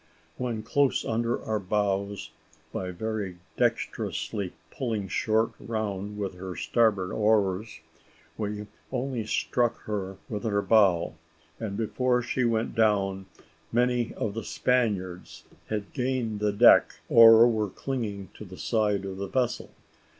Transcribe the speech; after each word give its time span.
When 0.37 0.63
close 0.63 1.05
under 1.05 1.39
our 1.45 1.59
bows, 1.59 2.31
by 2.73 2.89
very 2.89 3.37
dexterously 3.55 4.51
pulling 4.71 5.07
short 5.09 5.51
round 5.59 6.17
with 6.17 6.33
their 6.33 6.55
starboard 6.55 7.11
oars, 7.11 7.81
we 8.35 8.65
only 8.91 9.27
struck 9.27 9.77
her 9.81 10.17
with 10.27 10.43
our 10.43 10.63
bow; 10.63 11.13
and 11.59 11.77
before 11.77 12.23
she 12.23 12.43
went 12.45 12.73
down 12.73 13.27
many 13.71 14.11
of 14.15 14.33
the 14.33 14.43
Spaniards 14.43 15.43
had 15.67 15.93
gained 15.93 16.39
the 16.39 16.51
deck, 16.51 16.95
or 17.07 17.47
were 17.47 17.69
clinging 17.69 18.29
to 18.33 18.43
the 18.43 18.57
side 18.57 19.05
of 19.05 19.17
the 19.17 19.27
vessel. 19.27 19.69